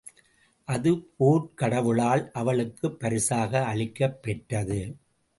அது 0.67 0.91
போர்க்கடவுளால் 1.17 2.31
அவளுக்குப் 2.31 2.99
பரிசாக 2.99 3.61
அளிக்கப் 3.65 4.23
பெற்றது. 4.23 4.79